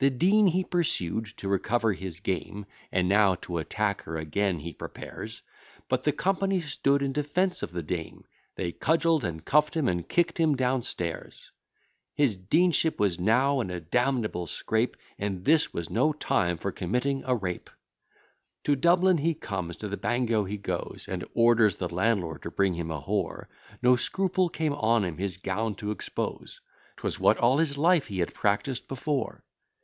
[0.00, 4.74] The dean he pursued, to recover his game; And now to attack her again he
[4.74, 5.40] prepares:
[5.88, 10.06] But the company stood in defence of the dame, They cudgell'd, and cuff'd him, and
[10.06, 11.52] kick'd him down stairs.
[12.12, 17.22] His deanship was now in a damnable scrape, And this was no time for committing
[17.24, 17.70] a rape.
[18.64, 22.74] To Dublin he comes, to the bagnio he goes, And orders the landlord to bring
[22.74, 23.46] him a whore;
[23.80, 26.60] No scruple came on him his gown to expose,
[26.98, 29.42] 'Twas what all his life he had practised before.